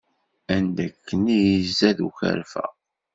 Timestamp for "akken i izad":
0.87-1.97